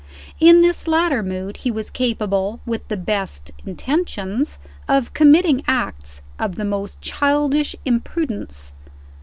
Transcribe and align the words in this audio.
In 0.39 0.63
this 0.63 0.87
latter 0.87 1.21
mood 1.21 1.57
he 1.57 1.69
was 1.69 1.91
capable 1.91 2.59
(with 2.65 2.87
the 2.87 2.97
best 2.97 3.51
intentions) 3.67 4.57
of 4.87 5.13
committing 5.13 5.63
acts 5.67 6.23
of 6.39 6.55
the 6.55 6.65
most 6.65 6.99
childish 7.01 7.75
imprudence. 7.85 8.73